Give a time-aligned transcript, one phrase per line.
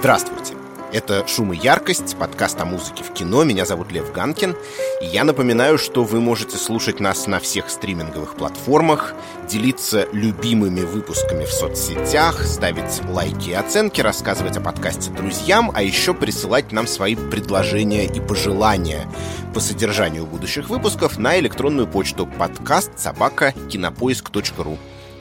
[0.00, 0.54] Здравствуйте!
[0.94, 3.44] Это «Шум и яркость», подкаст о музыке в кино.
[3.44, 4.56] Меня зовут Лев Ганкин.
[5.02, 9.12] И я напоминаю, что вы можете слушать нас на всех стриминговых платформах,
[9.46, 16.14] делиться любимыми выпусками в соцсетях, ставить лайки и оценки, рассказывать о подкасте друзьям, а еще
[16.14, 19.06] присылать нам свои предложения и пожелания
[19.52, 24.78] по содержанию будущих выпусков на электронную почту подкаст собака кинопоиск.ру.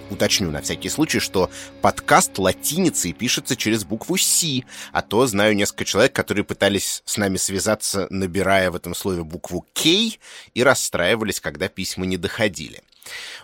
[0.10, 1.52] Уточню на всякий случай, что
[1.82, 7.38] подкаст латиницей пишется через букву «Си», а то знаю несколько человек, которые пытались с нами
[7.38, 10.20] связаться, набирая в этом слове букву «К» и
[10.56, 12.82] расстраивались, когда письма не доходили.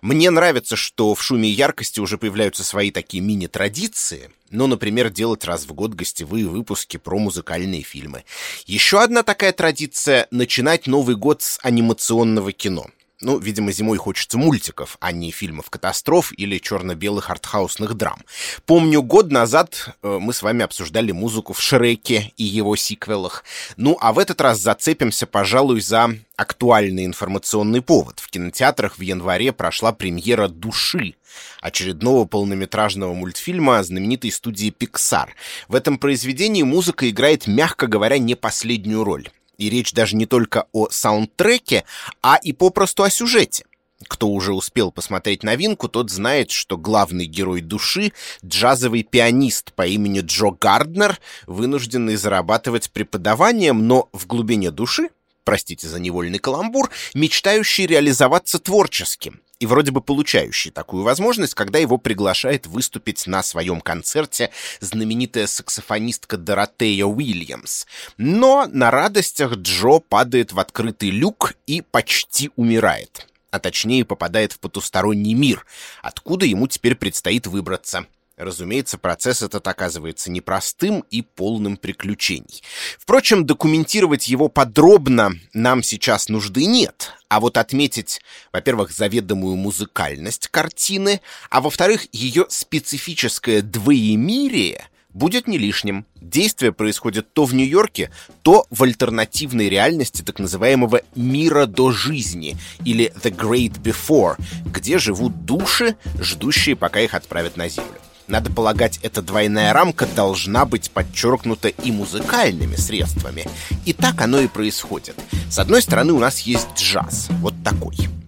[0.02, 5.46] Мне нравится, что в шуме и яркости уже появляются свои такие мини-традиции, ну, например, делать
[5.46, 8.24] раз в год гостевые выпуски про музыкальные фильмы.
[8.66, 12.88] Еще одна такая традиция— начинать Новый год с анимационного кино.
[13.22, 18.22] Ну, видимо, зимой хочется мультиков, а не фильмов-катастроф или черно-белых артхаусных драм.
[18.66, 23.46] Помню, год назад э, мы с вами обсуждали музыку в Шреке и его сиквелах.
[23.78, 28.20] Ну, а в этот раз зацепимся, пожалуй, за актуальный информационный повод.
[28.20, 31.16] В кинотеатрах в январе прошла премьера «Души»,
[31.62, 35.30] очередного полнометражного мультфильма знаменитой студии Pixar.
[35.70, 39.30] В этом произведении музыка играет, мягко говоря, не последнюю роль.
[39.58, 41.86] И речь даже не только о саундтреке,
[42.22, 43.66] а и попросту о сюжете.
[44.08, 48.12] Кто уже успел посмотреть новинку, тот знает, что главный герой души—
[48.46, 51.18] джазовый пианист по имени Джо Гарднер,
[51.48, 55.10] вынужденный зарабатывать преподаванием, но в глубине души,
[55.46, 61.98] простите за невольный каламбур, мечтающий реализоваться творческим и вроде бы получающий такую возможность, когда его
[61.98, 67.86] приглашает выступить на своем концерте знаменитая саксофонистка Доротея Уильямс.
[68.18, 74.60] Но на радостях Джо падает в открытый люк и почти умирает а точнее попадает в
[74.60, 75.66] потусторонний мир,
[76.02, 78.06] откуда ему теперь предстоит выбраться.
[78.38, 82.64] Разумеется, процесс этот оказывается непростым и полным приключений.
[83.00, 88.20] Впрочем, документировать его подробно нам сейчас нужды нет, а вот отметить,
[88.52, 96.06] во-первых, заведомую музыкальность картины, а во-вторых, ее специфическое двоемирие будет не лишним.
[96.16, 98.12] Действие происходит то в Нью-Йорке,
[98.42, 105.46] то в альтернативной реальности так называемого «мира до жизни» или «the great before», где живут
[105.46, 107.96] души, ждущие, пока их отправят на Землю.
[108.28, 113.46] Надо полагать, эта двойная рамка должна быть подчеркнута и музыкальными средствами.
[113.86, 115.16] И так оно и происходит.
[115.50, 117.96] С одной стороны, у нас есть джаз, вот такой—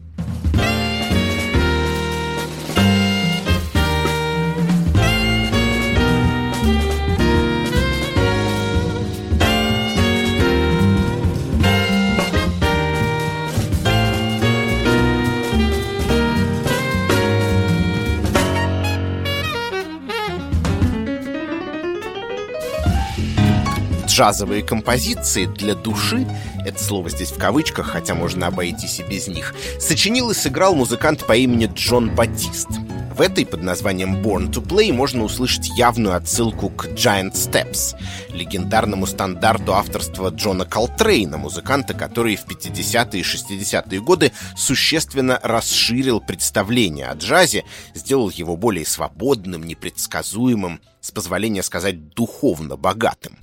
[24.17, 26.27] джазовые композиции для души,
[26.65, 31.23] это слово здесь в кавычках, хотя можно обойтись и без них, сочинил и сыграл музыкант
[31.27, 32.67] по имени Джон Батист.
[33.15, 37.95] В этой под названием Born to Play можно услышать явную отсылку к Giant Steps,
[38.29, 47.05] легендарному стандарту авторства Джона Колтрейна, музыканта, который в 50-е и 60-е годы существенно расширил представление
[47.09, 53.37] о джазе, сделал его более свободным, непредсказуемым, с позволения сказать, духовно богатым.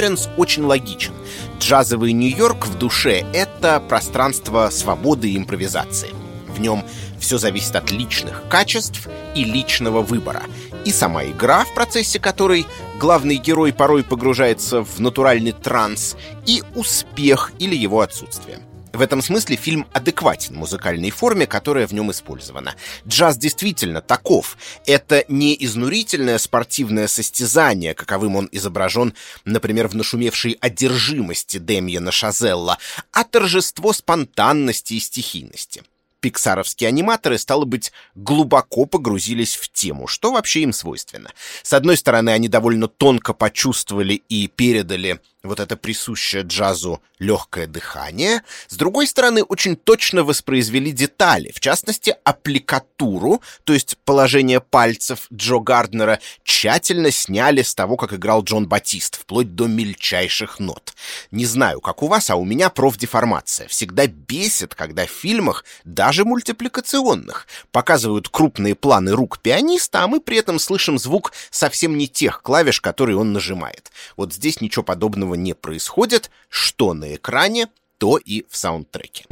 [0.00, 1.12] Референс очень логичен.
[1.58, 6.08] Джазовый Нью-Йорк в душе— это пространство свободы и импровизации.
[6.48, 6.84] В нем
[7.18, 10.44] все зависит от личных качеств и личного выбора.
[10.86, 12.66] И сама игра, в процессе которой
[12.98, 18.60] главный герой порой погружается в натуральный транс, и успех или его отсутствие.
[18.92, 22.74] В этом смысле фильм адекватен музыкальной форме, которая в нем использована.
[23.06, 24.56] Джаз действительно таков.
[24.86, 29.14] Это не изнурительное спортивное состязание, каковым он изображен,
[29.44, 32.78] например, в нашумевшей одержимости Демьена Шазелла,
[33.12, 35.82] а торжество спонтанности и стихийности
[36.20, 41.30] пиксаровские аниматоры, стало быть, глубоко погрузились в тему, что вообще им свойственно.
[41.62, 48.42] С одной стороны, они довольно тонко почувствовали и передали вот это присущее джазу легкое дыхание,
[48.68, 55.58] с другой стороны, очень точно воспроизвели детали, в частности, аппликатуру, то есть положение пальцев Джо
[55.58, 60.94] Гарднера, тщательно сняли с того, как играл Джон Батист, вплоть до мельчайших нот.
[61.30, 63.68] Не знаю, как у вас, а у меня профдеформация.
[63.68, 67.46] Всегда бесит, когда в фильмах даже даже мультипликационных.
[67.70, 72.80] Показывают крупные планы рук пианиста, а мы при этом слышим звук совсем не тех клавиш,
[72.80, 73.92] которые он нажимает.
[74.16, 77.68] Вот здесь ничего подобного не происходит, что на экране,
[77.98, 79.26] то и в саундтреке.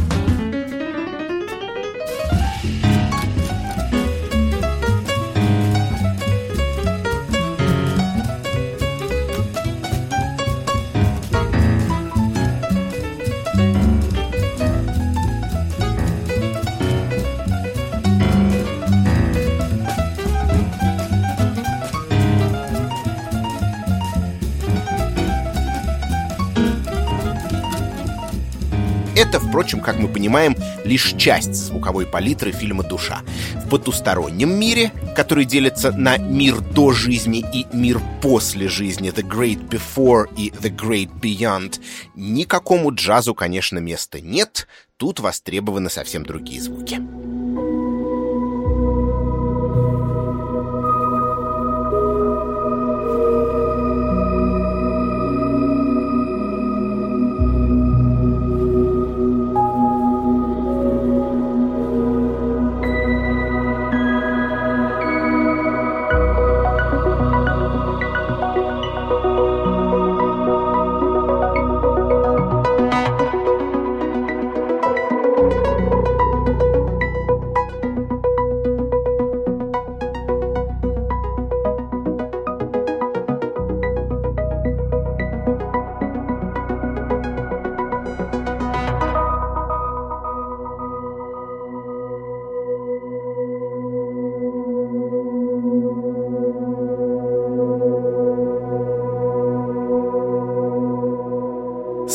[29.28, 33.20] Это, впрочем, как мы понимаем, лишь часть звуковой палитры фильма «Душа».
[33.56, 39.68] В потустороннем мире, который делится на мир до жизни и мир после жизни, The Great
[39.68, 41.78] Before и The Great Beyond,
[42.14, 44.66] никакому джазу, конечно, места нет,
[44.96, 46.98] тут востребованы совсем другие звуки.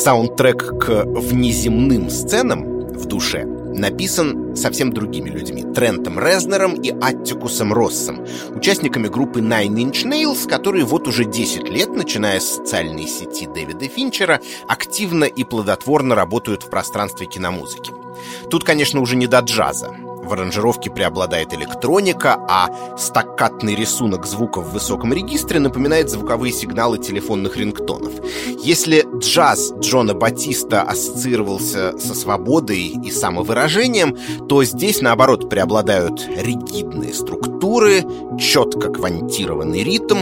[0.04, 5.64] Саундтрек к внеземным сценам в душе написан совсем другими людьми.
[5.74, 11.88] Трентом Резнером и Аттикусом Россом, участниками группы Nine Inch Nails, которые вот уже 10 лет,
[11.96, 17.94] начиная с социальной сети Дэвида Финчера, активно и плодотворно работают в пространстве киномузыки.
[18.50, 19.90] Тут, конечно, уже не до джаза.
[20.24, 27.56] В аранжировке преобладает электроника, а стаккатный рисунок звука в высоком регистре напоминает звуковые сигналы телефонных
[27.56, 28.12] рингтонов.
[28.62, 34.16] Если джаз Джона Батиста ассоциировался со свободой и самовыражением,
[34.48, 38.04] то здесь, наоборот, преобладают ригидные структуры,
[38.40, 40.20] четко квантированный ритм,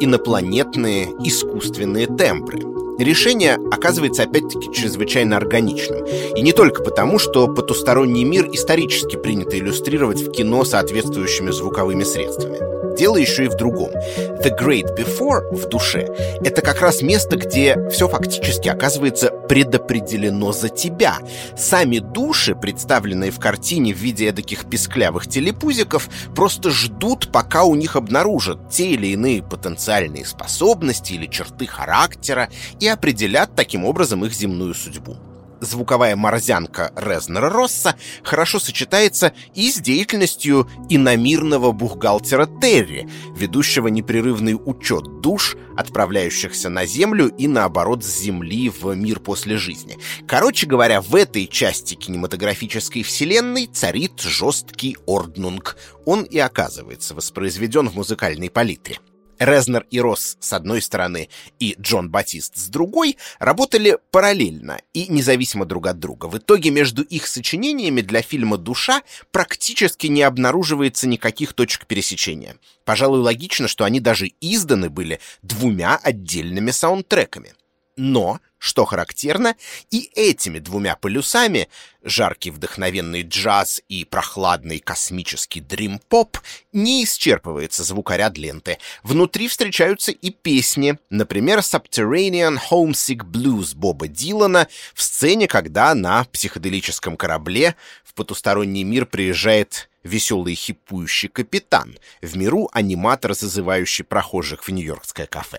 [0.00, 2.62] инопланетные искусственные тембры—
[2.98, 6.04] Решение оказывается опять-таки чрезвычайно органичным.
[6.36, 12.73] И не только потому, что потусторонний мир исторически принято иллюстрировать в кино соответствующими звуковыми средствами.
[12.96, 13.90] Дело еще и в другом.
[13.90, 16.06] The Great Before в душе—
[16.44, 21.18] это как раз место, где все фактически оказывается предопределено за тебя.
[21.56, 27.96] Сами души, представленные в картине в виде таких песклявых телепузиков, просто ждут, пока у них
[27.96, 32.48] обнаружат те или иные потенциальные способности или черты характера
[32.80, 35.16] и определят таким образом их земную судьбу
[35.64, 45.20] звуковая морзянка Резнера Росса хорошо сочетается и с деятельностью иномирного бухгалтера Терри, ведущего непрерывный учет
[45.20, 49.98] душ, отправляющихся на Землю и наоборот с Земли в мир после жизни.
[50.26, 55.76] Короче говоря, в этой части кинематографической вселенной царит жесткий орднунг.
[56.06, 58.98] Он и оказывается воспроизведен в музыкальной палитре.
[59.38, 61.28] Резнер и Росс с одной стороны
[61.58, 66.26] и Джон Батист с другой работали параллельно и независимо друг от друга.
[66.26, 72.56] В итоге между их сочинениями для фильма «Душа» практически не обнаруживается никаких точек пересечения.
[72.84, 77.54] Пожалуй, логично, что они даже изданы были двумя отдельными саундтреками.
[77.96, 79.56] Но, что характерно,
[79.90, 81.68] и этими двумя полюсами,
[82.02, 86.38] жаркий вдохновенный джаз и прохладный космический дрим-поп,
[86.72, 88.78] не исчерпывается звукоряд ленты.
[89.02, 97.18] Внутри встречаются и песни, например, Subterranean Homesick Blues Боба Дилана в сцене, когда на психоделическом
[97.18, 105.26] корабле в потусторонний мир приезжает веселый хипующий капитан, в миру аниматор, зазывающий прохожих в нью-йоркское
[105.26, 105.58] кафе.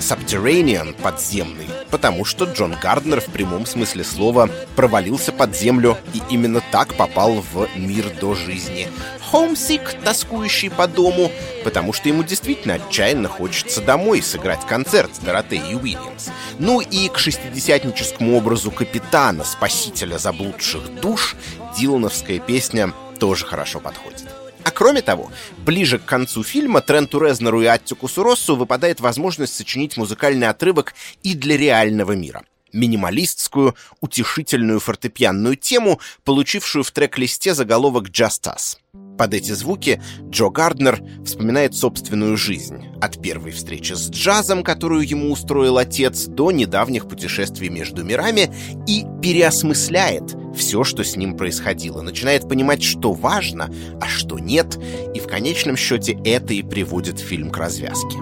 [0.00, 6.62] Subterranean— подземный, потому что Джон Гарднер в прямом смысле слова провалился под землю и именно
[6.72, 8.88] так попал в мир до жизни.
[9.32, 11.30] Homesick, тоскующий по дому,
[11.62, 16.28] потому что ему действительно отчаянно хочется домой сыграть концерт с Доротеей Уильямс.
[16.58, 21.36] Ну и к шестидесятническому образу капитана, спасителя заблудших душ,
[21.78, 24.29] дилановская песня тоже хорошо подходит.
[24.64, 25.30] А кроме того,
[25.64, 31.34] ближе к концу фильма Тренту Резнеру и Аттикусу Россу выпадает возможность сочинить музыкальный отрывок и
[31.34, 32.44] для реального мира.
[32.72, 38.76] Минималистскую, утешительную фортепианную тему, получившую в трек-листе заголовок «Just Us».
[39.20, 40.00] Под эти звуки
[40.30, 42.86] Джо Гарднер вспоминает собственную жизнь.
[43.02, 48.50] От первой встречи с джазом, которую ему устроил отец, до недавних путешествий между мирами
[48.88, 52.00] и переосмысляет все, что с ним происходило.
[52.00, 53.68] Начинает понимать, что важно,
[54.00, 54.78] а что нет.
[55.14, 58.16] И в конечном счете это и приводит фильм к развязке.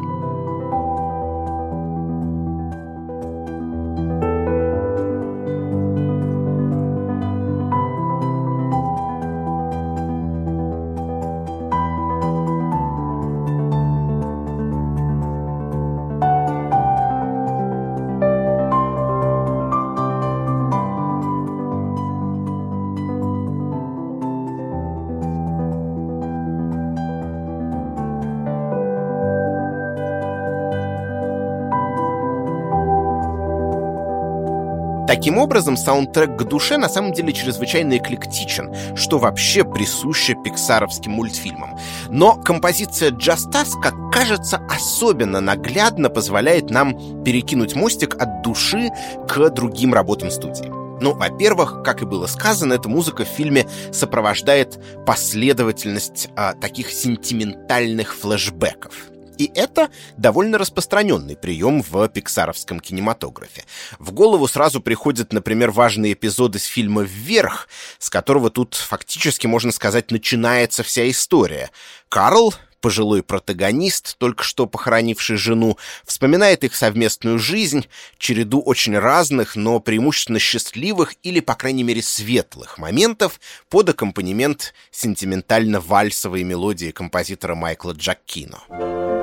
[35.19, 41.77] Таким образом, саундтрек к душе на самом деле чрезвычайно эклектичен, что вообще присуще пиксаровским мультфильмам.
[42.09, 48.91] Но композиция Just Us, как кажется, особенно наглядно позволяет нам перекинуть мостик от души
[49.29, 50.69] к другим работам студии.
[51.01, 58.15] Ну, во-первых, как и было сказано, эта музыка в фильме сопровождает последовательность а, таких сентиментальных
[58.15, 59.18] флэшбэков.
[59.39, 63.65] И это довольно распространенный прием в пиксаровском кинематографе.
[63.99, 67.69] В голову сразу приходят, например, важные эпизоды с фильма «Вверх»,
[67.99, 71.71] с которого тут фактически, можно сказать, начинается вся история.
[72.09, 77.87] Карл, пожилой протагонист, только что похоронивший жену, вспоминает их совместную жизнь,
[78.19, 86.43] череду очень разных, но преимущественно счастливых или, по крайней мере, светлых моментов под аккомпанемент сентиментально-вальсовой
[86.43, 89.18] мелодии композитора Майкла Джаккино.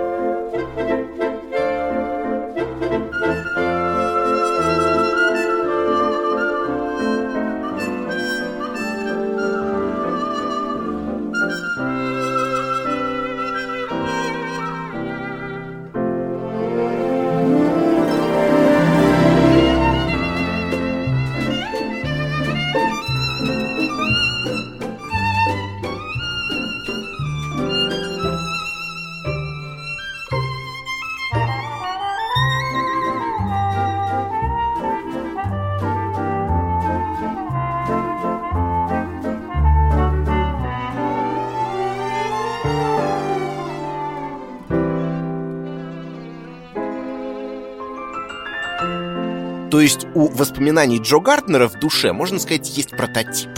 [49.75, 53.49] То есть у воспоминаний Джо Гарднера в душе, можно сказать, есть прототип.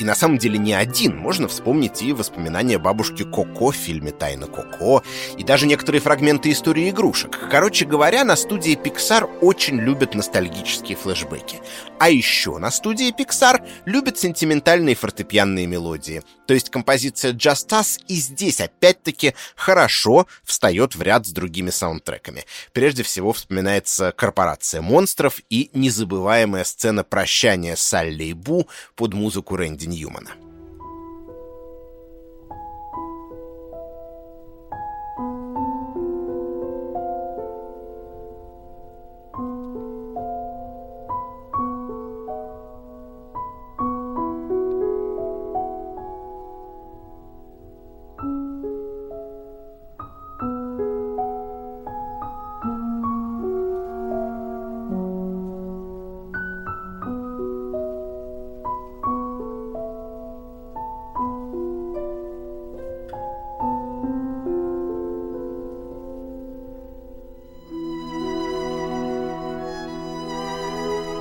[0.00, 1.14] И на самом деле не один.
[1.18, 5.02] Можно вспомнить и воспоминания бабушки Коко в фильме «Тайна Коко»,
[5.36, 7.38] и даже некоторые фрагменты истории игрушек.
[7.50, 11.60] Короче говоря, на студии Pixar очень любят ностальгические флешбеки.
[11.98, 16.22] А еще на студии Pixar любят сентиментальные фортепианные мелодии.
[16.46, 22.46] То есть композиция Just Us и здесь опять-таки хорошо встает в ряд с другими саундтреками.
[22.72, 29.56] Прежде всего вспоминается «Корпорация монстров» и и незабываемая сцена прощания Салли и Бу под музыку
[29.56, 30.30] Рэнди Ньюмана.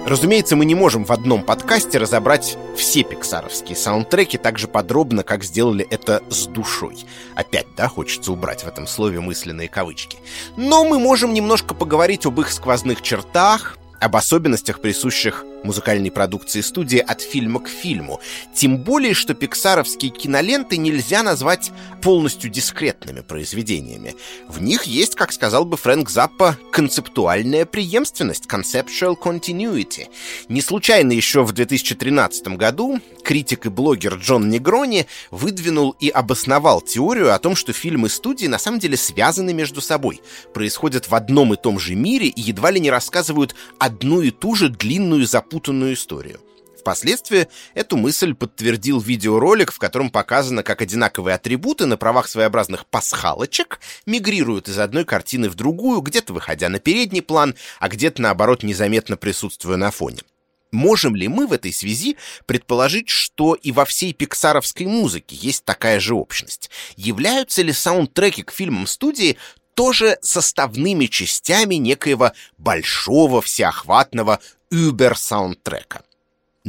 [0.08, 5.44] Разумеется, мы не можем в одном подкасте разобрать все пиксаровские саундтреки так же подробно, как
[5.44, 7.00] сделали это с душой.
[7.36, 10.18] Опять, да, хочется убрать в этом слове мысленные кавычки.
[10.56, 17.00] Но мы можем немножко поговорить об их сквозных чертах, об особенностях, присущих музыкальной продукции студии
[17.00, 18.20] от фильма к фильму.
[18.54, 21.72] Тем более, что пиксаровские киноленты нельзя назвать
[22.02, 24.16] полностью дискретными произведениями.
[24.48, 30.08] В них есть, как сказал бы Фрэнк Заппа, концептуальная преемственность, conceptual continuity.
[30.48, 37.34] Не случайно еще в 2013 году критик и блогер Джон Негрони выдвинул и обосновал теорию
[37.34, 40.22] о том, что фильмы студии на самом деле связаны между собой,
[40.54, 44.56] происходят в одном и том же мире и едва ли не рассказывают одну и ту
[44.56, 45.47] же длинную запутанную
[45.94, 46.40] историю.
[46.80, 53.80] Впоследствии эту мысль подтвердил видеоролик, в котором показано, как одинаковые атрибуты на правах своеобразных пасхалочек
[54.06, 59.18] мигрируют из одной картины в другую, где-то выходя на передний план, а где-то, наоборот, незаметно
[59.18, 60.20] присутствуя на фоне.
[60.72, 66.00] Можем ли мы в этой связи предположить, что и во всей пиксаровской музыке есть такая
[66.00, 66.70] же общность?
[66.96, 69.38] Являются ли саундтреки к фильмам студии
[69.78, 74.40] тоже составными частями некоего большого всеохватного
[74.72, 76.02] Uber-саундтрека?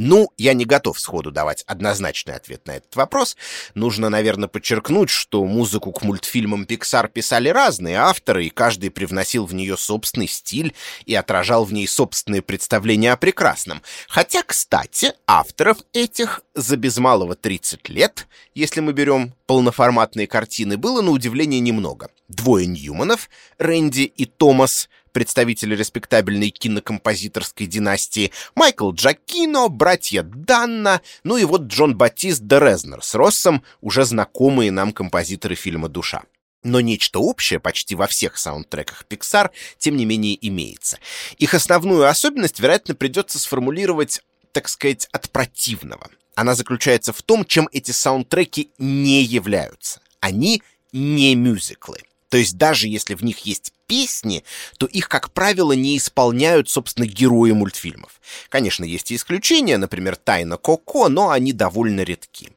[0.01, 3.35] Ну, я не готов сходу давать однозначный ответ на этот вопрос.
[3.73, 9.53] Нужно, наверное, подчеркнуть, что музыку к мультфильмам Pixar писали разные авторы, и каждый привносил в
[9.53, 10.73] нее собственный стиль
[11.05, 13.81] и отражал в ней собственные представления о прекрасном.
[14.07, 18.25] Хотя, кстати, авторов этих за без малого 30 лет,
[18.55, 22.09] если мы берем полноформатные картины, было на удивление немного.
[22.29, 24.87] Двое Ньюманов, Рэнди и Томас,
[25.19, 33.03] представители респектабельной кинокомпозиторской династии, Майкл Джакино, братья Данна, ну и вот Джон Батист де Резнер
[33.03, 36.23] с Россом, уже знакомые нам композиторы фильма «Душа».
[36.63, 40.99] Но нечто общее почти во всех саундтреках Pixar, тем не менее, имеется.
[41.37, 44.21] Их основную особенность, вероятно, придется сформулировать,
[44.53, 46.07] так сказать, от противного.
[46.35, 49.99] Она заключается в том, чем эти саундтреки не являются.
[50.21, 52.03] Они не мюзиклы.
[52.29, 54.45] То есть даже если в них есть песни,
[54.77, 58.21] то их, как правило, не исполняют, собственно, герои мультфильмов.
[58.47, 62.51] Конечно, есть и исключения, например, «Тайна Коко», но они довольно редки.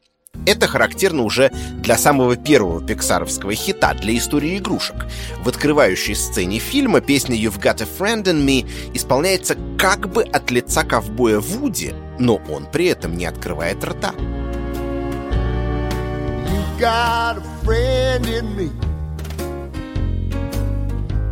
[0.47, 1.51] Это характерно уже
[1.83, 4.97] для самого первого пиксаровского хита, для истории игрушек.
[5.45, 10.51] В открывающей сцене фильма песня «You've got a friend in me» исполняется как бы от
[10.51, 14.15] лица ковбоя Вуди, но он при этом не открывает рта.
[16.49, 18.92] You got a friend in me.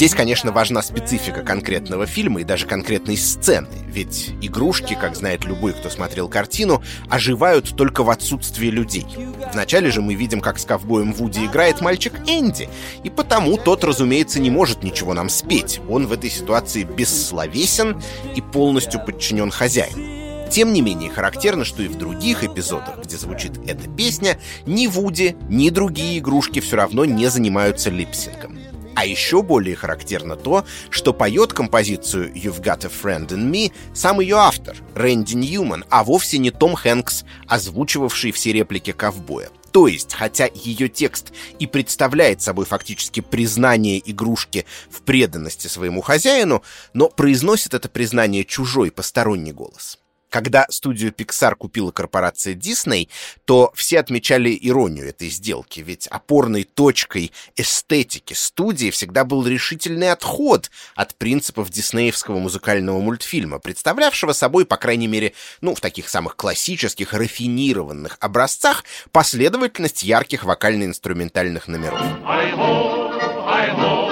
[0.00, 5.74] Здесь, конечно, важна специфика конкретного фильма и даже конкретной сцены, ведь игрушки, как знает любой,
[5.74, 9.04] кто смотрел картину, оживают только в отсутствии людей.
[9.52, 12.70] Вначале же мы видим, как с ковбоем Вуди играет мальчик Энди,
[13.04, 15.82] и потому тот, разумеется, не может ничего нам спеть.
[15.86, 18.00] Он в этой ситуации бессловесен
[18.34, 20.48] и полностью подчинен хозяину.
[20.50, 25.36] Тем не менее, характерно, что и в других эпизодах, где звучит эта песня, ни Вуди,
[25.50, 28.59] ни другие игрушки все равно не занимаются липсингом.
[29.00, 34.20] А еще более характерно то, что поет композицию «You've Got a Friend in Me» сам
[34.20, 39.48] ее автор, Рэнди Ньюман, а вовсе не Том Хэнкс, озвучивавший все реплики ковбоя.
[39.72, 46.62] То есть, хотя ее текст и представляет собой фактически признание игрушки в преданности своему хозяину,
[46.92, 49.99] но произносит это признание чужой посторонний голос.
[50.30, 53.08] Когда студию Pixar купила корпорация Disney,
[53.44, 60.70] то все отмечали иронию этой сделки, ведь опорной точкой эстетики студии всегда был решительный отход
[60.94, 67.12] от принципов диснеевского музыкального мультфильма, представлявшего собой, по крайней мере, ну, в таких самых классических,
[67.12, 72.00] рафинированных образцах, последовательность ярких вокально-инструментальных номеров.
[72.00, 73.10] I-ho,
[73.46, 74.09] I-ho, it's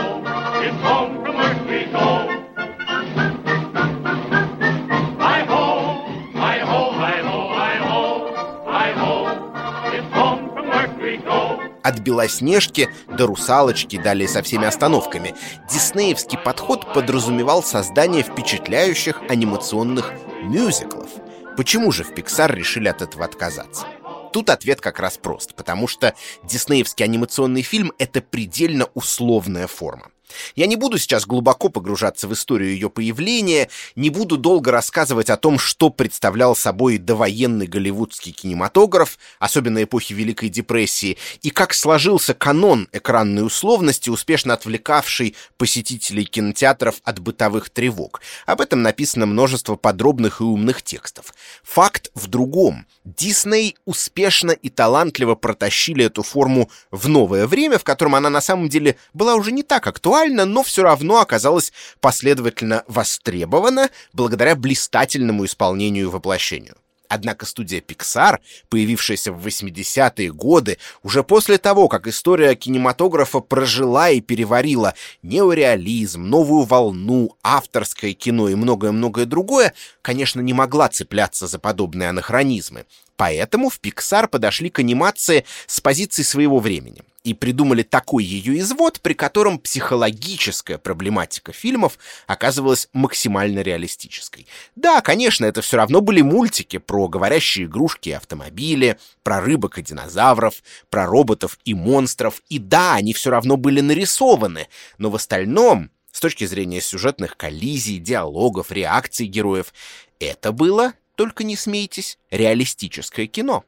[11.83, 15.35] От Белоснежки до Русалочки, далее со всеми остановками.
[15.71, 20.13] Диснеевский подход подразумевал создание впечатляющих анимационных
[20.43, 21.09] мюзиклов.
[21.57, 23.87] Почему же в Pixar решили от этого отказаться?
[24.33, 26.15] Тут ответ как раз прост, потому что
[26.45, 30.11] диснеевский анимационный фильм— это предельно условная форма.
[30.57, 35.37] Я не буду сейчас глубоко погружаться в историю ее появления, не буду долго рассказывать о
[35.37, 42.89] том, что представлял собой довоенный голливудский кинематограф, особенно эпохи Великой депрессии, и как сложился канон
[42.93, 48.21] экранной условности, успешно отвлекавший посетителей кинотеатров от бытовых тревог.
[48.47, 51.35] Об этом написано множество подробных и умных текстов.
[51.63, 52.87] Факт в другом.
[53.05, 58.69] Дисней успешно и талантливо протащили эту форму в новое время, в котором она на самом
[58.69, 66.07] деле была уже не так актуальна, но все равно оказалась последовательно востребована благодаря блистательному исполнению
[66.07, 66.77] и воплощению.
[67.09, 74.21] Однако студия Pixar, появившаяся в 80-е годы, уже после того, как история кинематографа прожила и
[74.21, 82.11] переварила неореализм, новую волну, авторское кино и многое-многое другое, конечно, не могла цепляться за подобные
[82.11, 82.85] анахронизмы.
[83.19, 89.01] Поэтому в Pixar подошли к анимации с позиции своего времени и придумали такой ее извод,
[89.01, 94.47] при котором психологическая проблематика фильмов оказывалась максимально реалистической.
[94.77, 99.83] Да, конечно, это все равно были мультики про говорящие игрушки и автомобили, про рыбок и
[99.83, 105.91] динозавров, про роботов и монстров, и да, они все равно были нарисованы, но в остальном,
[106.13, 109.75] с точки зрения сюжетных коллизий, диалогов, реакций героев,
[110.21, 113.65] это было только не смейтесь, реалистическое кино.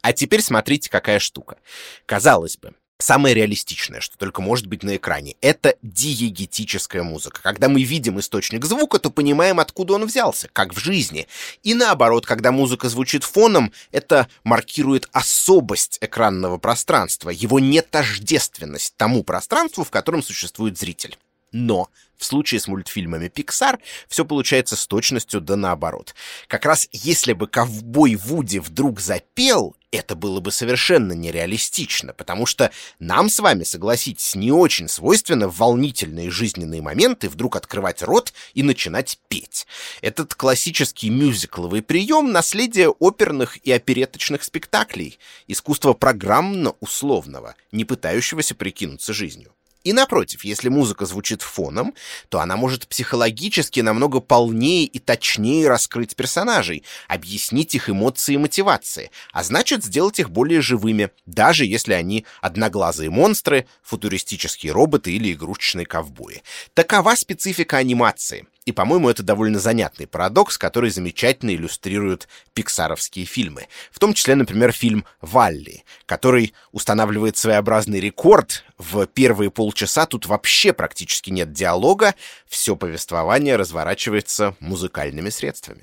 [0.00, 1.58] А теперь смотрите, какая штука.
[2.06, 7.40] Казалось бы, самое реалистичное, что только может быть на экране, это диегетическая музыка.
[7.40, 11.28] Когда мы видим источник звука, то понимаем, откуда он взялся, как в жизни.
[11.62, 19.84] И наоборот, когда музыка звучит фоном, это маркирует особость экранного пространства, его нетождественность тому пространству,
[19.84, 21.16] в котором существует зритель.
[21.52, 26.14] Но в случае с мультфильмами Pixar все получается с точностью да наоборот.
[26.48, 32.70] Как раз если бы ковбой Вуди вдруг запел, это было бы совершенно нереалистично, потому что
[32.98, 38.62] нам с вами, согласитесь, не очень свойственно в волнительные жизненные моменты вдруг открывать рот и
[38.62, 39.66] начинать петь.
[40.00, 49.52] Этот классический мюзикловый прием— наследие оперных и опереточных спектаклей, искусство программно-условного, не пытающегося прикинуться жизнью.
[49.84, 51.94] И напротив, если музыка звучит фоном,
[52.28, 59.10] то она может психологически намного полнее и точнее раскрыть персонажей, объяснить их эмоции и мотивации,
[59.32, 65.86] а значит сделать их более живыми, даже если они одноглазые монстры, футуристические роботы или игрушечные
[65.86, 66.42] ковбои.
[66.74, 68.46] Такова специфика анимации.
[68.64, 73.66] И, по-моему, это довольно занятный парадокс, который замечательно иллюстрирует пиксаровские фильмы.
[73.90, 78.64] В том числе, например, фильм «Валли», который устанавливает своеобразный рекорд.
[78.78, 82.14] В первые полчаса тут вообще практически нет диалога,
[82.46, 85.82] все повествование разворачивается музыкальными средствами.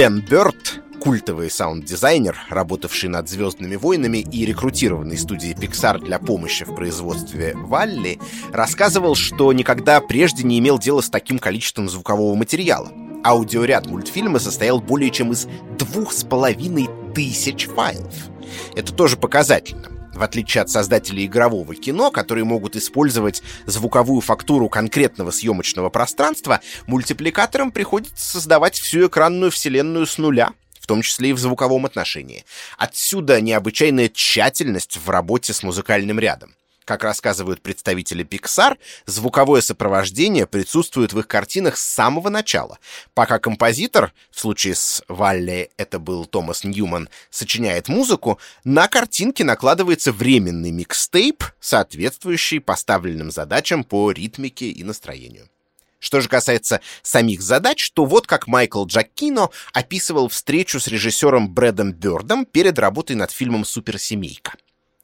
[0.00, 6.74] Бен Бёрд, культовый саунд-дизайнер, работавший над «Звездными войнами» и рекрутированный студией Pixar для помощи в
[6.74, 8.18] производстве «Валли»,
[8.50, 12.90] рассказывал, что никогда прежде не имел дела с таким количеством звукового материала.
[13.22, 15.46] Аудиоряд мультфильма состоял более чем из
[15.78, 18.14] двух с половиной тысяч файлов.
[18.74, 25.30] Это тоже показательно в отличие от создателей игрового кино, которые могут использовать звуковую фактуру конкретного
[25.30, 31.38] съемочного пространства, мультипликаторам приходится создавать всю экранную вселенную с нуля, в том числе и в
[31.38, 32.44] звуковом отношении.
[32.76, 36.54] Отсюда необычайная тщательность в работе с музыкальным рядом.
[36.90, 38.76] Как рассказывают представители Pixar,
[39.06, 42.80] звуковое сопровождение присутствует в их картинах с самого начала,
[43.14, 50.10] пока композитор, в случае с Валли это был Томас Ньюман, сочиняет музыку, на картинке накладывается
[50.10, 55.48] временный микстейп, соответствующий поставленным задачам по ритмике и настроению.
[56.00, 61.92] Что же касается самих задач, то вот как Майкл Джаккино описывал встречу с режиссером Брэдом
[61.92, 64.54] Бёрдом перед работой над фильмом «Суперсемейка».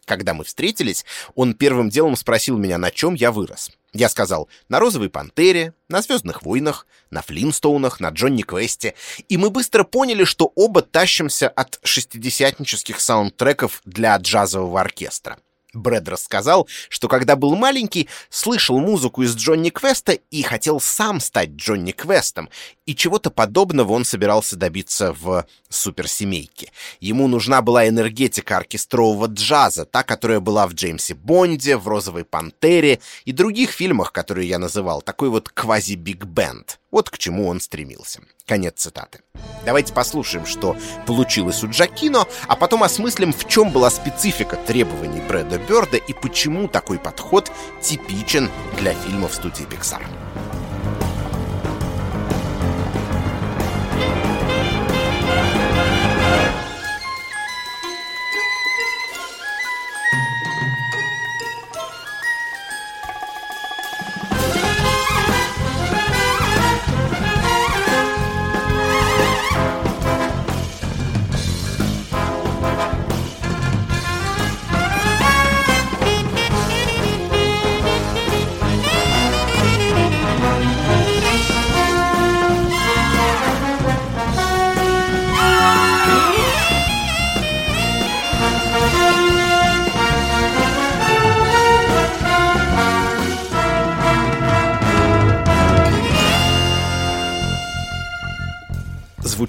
[0.07, 3.73] Когда мы встретились, он первым делом спросил меня, на чем я вырос.
[3.93, 8.95] Я сказал, на «Розовой пантере», на «Звездных войнах», на «Флинстоунах», на «Джонни Квесте».
[9.29, 15.39] И мы быстро поняли, что оба тащимся от шестидесятнических саундтреков для джазового оркестра.
[15.77, 21.51] Брэд рассказал, что когда был маленький, слышал музыку из Джонни Квеста и хотел сам стать
[21.51, 22.49] Джонни Квестом,
[22.87, 26.71] и чего-то подобного он собирался добиться в «Суперсемейке».
[27.01, 33.01] Ему нужна была энергетика оркестрового джаза, та, которая была в Джеймсе Бонде, в «Розовой пантере»
[33.25, 36.79] и других фильмах, которые я называл, такой вот квази-биг-бенд.
[36.93, 38.21] Вот к чему он стремился.
[38.47, 39.21] Конец цитаты.
[39.65, 45.59] Давайте послушаем, что получилось у Джакино, а потом осмыслим, в чем была специфика требований Брэда
[45.59, 47.51] Бёрда и почему такой подход
[47.83, 50.01] типичен для фильмов студии Pixar.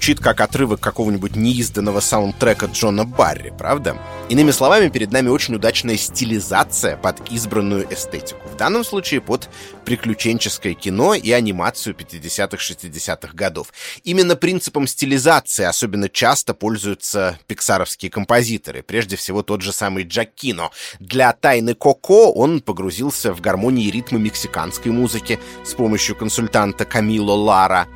[0.08, 3.98] Звучит как отрывок какого-нибудь неизданного саундтрека Джона Барри, правда?
[4.30, 8.40] Иными словами, перед нами очень удачная стилизация под избранную эстетику.
[8.48, 9.50] В данном случае под
[9.84, 13.70] приключенческое кино и анимацию 50-х-60-х годов.
[14.02, 20.70] Именно принципом стилизации особенно часто пользуются пиксаровские композиторы, прежде всего тот же самый Джакино.
[21.00, 27.32] Для «Тайны Коко» он погрузился в гармонии и ритмы мексиканской музыки с помощью консультанта Камило
[27.32, 27.86] Лара,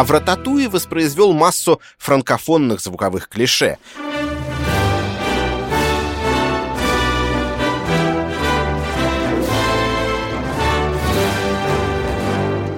[0.00, 3.76] а в «Рататуе» воспроизвел массу франкофонных звуковых клише.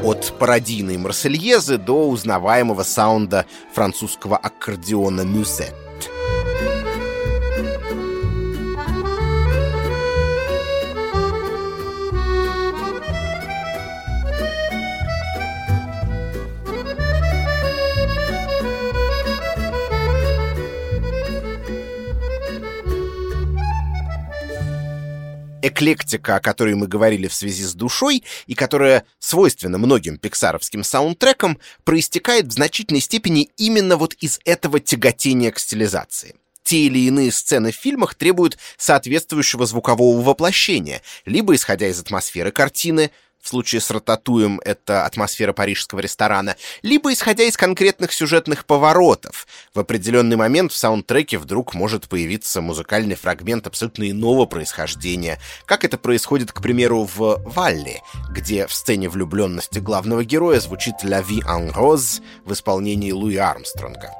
[0.02, 5.81] От пародийной Марсельезы до узнаваемого саунда французского аккордеона «Мюзет».
[25.62, 31.58] Эклектика, о которой мы говорили в связи с душой, и которая свойственна многим пиксаровским саундтрекам,
[31.84, 36.34] проистекает в значительной степени именно вот из этого тяготения к стилизации.
[36.64, 43.10] Те или иные сцены в фильмах требуют соответствующего звукового воплощения, либо исходя из атмосферы картины,
[43.42, 49.46] в случае с «Рататуем» это атмосфера парижского ресторана, либо исходя из конкретных сюжетных поворотов.
[49.74, 55.98] В определенный момент в саундтреке вдруг может появиться музыкальный фрагмент абсолютно иного происхождения, как это
[55.98, 58.00] происходит, к примеру, в «Валли»,
[58.30, 64.12] где в сцене влюбленности главного героя звучит «La vie en rose» в исполнении Луи Армстронга.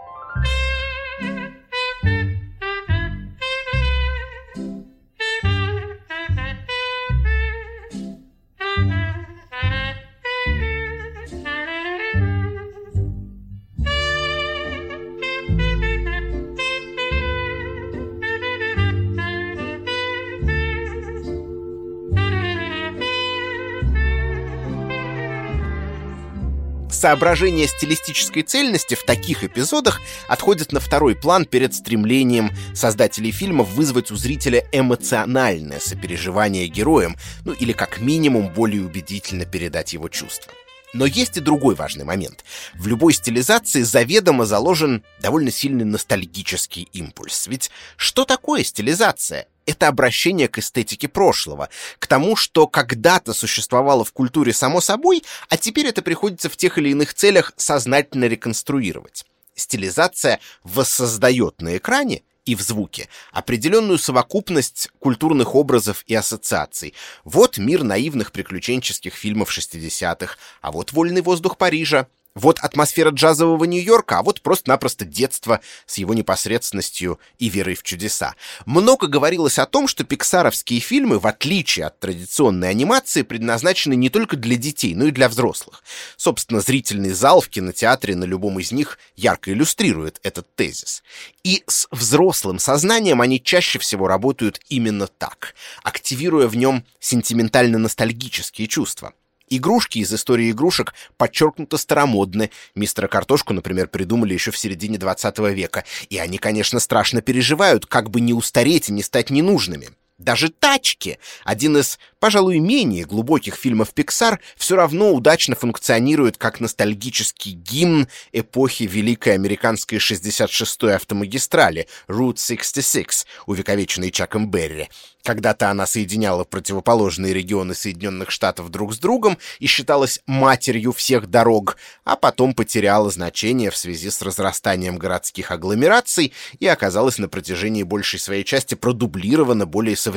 [27.03, 34.12] Соображение стилистической цельности в таких эпизодах отходит на второй план перед стремлением создателей фильма вызвать
[34.12, 40.53] у зрителя эмоциональное сопереживание героям, ну или как минимум более убедительно передать его чувства.
[40.92, 42.44] Но есть и другой важный момент.
[42.74, 47.46] В любой стилизации заведомо заложен довольно сильный ностальгический импульс.
[47.46, 49.46] Ведь что такое стилизация?
[49.64, 55.57] Это обращение к эстетике прошлого, к тому, что когда-то существовало в культуре само собой, а
[55.57, 59.24] теперь это приходится в тех или иных целях сознательно реконструировать.
[59.55, 66.94] Стилизация воссоздает на экране и в звуке, определенную совокупность культурных образов и ассоциаций.
[67.24, 74.18] Вот мир наивных приключенческих фильмов 60-х, а вот «Вольный воздух Парижа», вот атмосфера джазового Нью-Йорка,
[74.18, 78.35] а вот просто-напросто детство с его непосредственностью и верой в чудеса.
[78.64, 84.37] Много говорилось о том, что пиксаровские фильмы, в отличие от традиционной анимации, предназначены не только
[84.37, 85.83] для детей, но и для взрослых.
[86.16, 91.03] Собственно, зрительный зал в кинотеатре на любом из них ярко иллюстрирует этот тезис.
[91.45, 99.12] И с взрослым сознанием они чаще всего работают именно так, активируя в нем сентиментально-ностальгические чувства.
[99.55, 102.51] Игрушки из истории игрушек подчеркнуто старомодны.
[102.75, 105.85] Мистера Картошку, например, придумали еще в середине 20 века.
[106.09, 109.91] И они, конечно, страшно переживают, как бы не устареть и не стать ненужными.
[110.23, 117.53] Даже «Тачки», один из, пожалуй, менее глубоких фильмов Pixar, все равно удачно функционирует как ностальгический
[117.53, 124.89] гимн эпохи Великой Американской 66-й автомагистрали Route 66, увековеченной Чаком Берри.
[125.25, 131.77] Когда-то она соединяла противоположные регионы Соединенных Штатов друг с другом и считалась матерью всех дорог,
[132.05, 138.19] а потом потеряла значение в связи с разрастанием городских агломераций и оказалась на протяжении большей
[138.19, 140.12] своей части продублирована более современными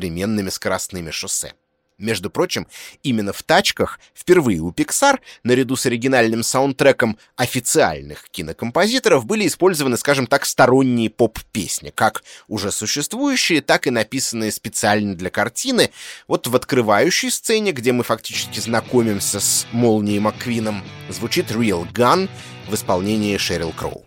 [0.49, 1.53] скоростными шоссе.
[1.97, 2.67] Между прочим,
[3.03, 10.27] именно в «Тачках» впервые у Pixar, наряду с оригинальным саундтреком официальных кинокомпозиторов, были использованы, скажем
[10.27, 15.91] так, сторонние поп-песни, как уже существующие, так и написанные специально для картины.
[16.27, 22.29] Вот в открывающей сцене, где мы фактически знакомимся с Молнией Макквином, звучит «Real Gun»
[22.67, 24.05] в исполнении Шерил Кроу.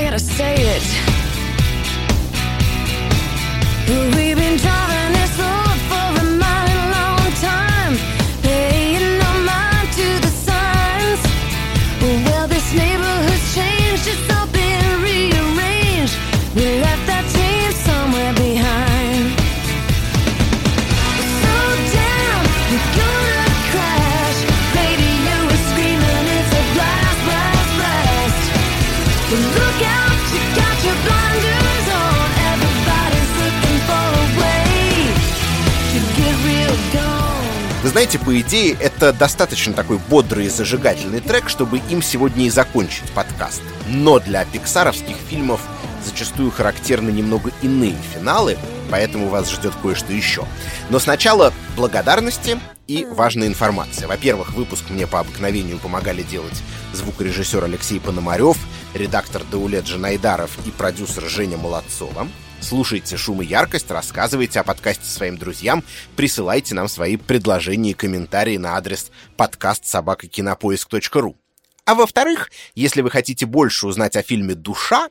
[0.00, 0.82] I gotta say it.
[3.86, 4.29] We've been
[38.00, 43.10] знаете, по идее, это достаточно такой бодрый и зажигательный трек, чтобы им сегодня и закончить
[43.10, 43.60] подкаст.
[43.88, 45.60] Но для пиксаровских фильмов
[46.02, 48.56] зачастую характерны немного иные финалы,
[48.90, 50.46] поэтому вас ждет кое-что еще.
[50.88, 54.08] Но сначала благодарности и важная информация.
[54.08, 56.62] Во-первых, выпуск мне по обыкновению помогали делать
[56.94, 58.56] звукорежиссер Алексей Пономарев,
[58.94, 62.26] редактор Даулет Жанайдаров и продюсер Женя Молодцова.
[62.60, 65.82] Слушайте «Шум и яркость», рассказывайте о подкасте своим друзьям,
[66.14, 71.36] присылайте нам свои предложения и комментарии на адрес подкаст собакакинопоиск.ру.
[71.84, 75.08] А во-вторых, если вы хотите больше узнать о фильме «Душа»,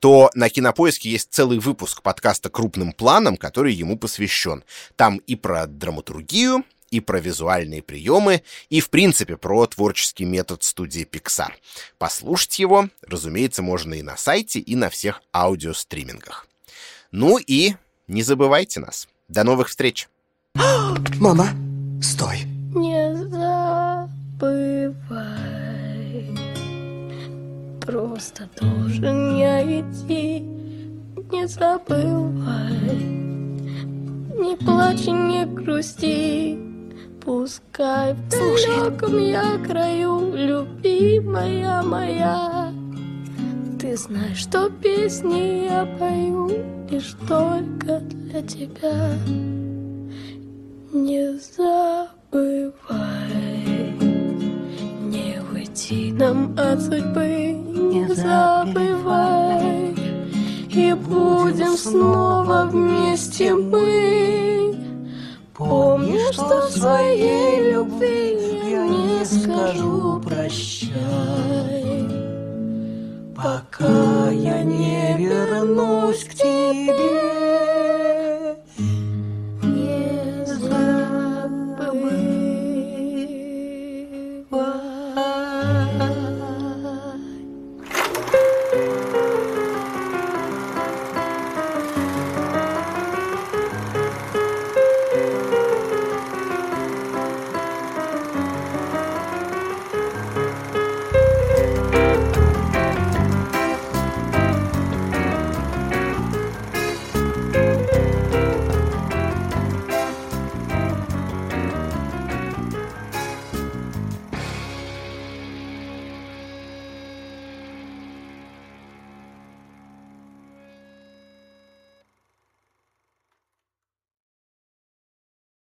[0.00, 4.64] то на Кинопоиске есть целый выпуск подкаста «Крупным планом», который ему посвящен.
[4.96, 11.04] Там и про драматургию, и про визуальные приемы, и, в принципе, про творческий метод студии
[11.04, 11.52] Pixar.
[11.98, 16.49] Послушать его, разумеется, можно и на сайте, и на всех аудиостримингах.
[17.12, 17.74] Ну и
[18.06, 19.08] не забывайте нас.
[19.28, 20.08] До новых встреч!
[21.20, 21.48] Мама,
[22.00, 22.44] стой.
[22.72, 24.38] Не забывай,
[27.80, 30.40] просто должен я идти.
[31.32, 32.96] Не забывай,
[34.38, 36.58] не плачь не грусти.
[37.24, 42.69] Пускай в далеком я краю, любимая моя.
[43.80, 46.50] Ты знаешь, что песни я пою
[46.90, 49.16] лишь только для тебя.
[50.92, 52.76] Не забывай,
[55.00, 59.94] не уйти нам от судьбы, не забывай,
[60.68, 64.76] и будем снова вместе мы.
[65.54, 71.79] Помни, что своей любви я не скажу прощай,
[73.82, 76.24] а я не вернусь